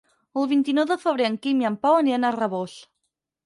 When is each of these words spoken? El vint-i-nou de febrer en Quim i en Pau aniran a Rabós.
El 0.43 0.47
vint-i-nou 0.53 0.87
de 0.93 0.97
febrer 1.03 1.29
en 1.33 1.37
Quim 1.45 1.61
i 1.63 1.69
en 1.71 1.77
Pau 1.87 2.01
aniran 2.01 2.29
a 2.31 2.35
Rabós. 2.41 2.79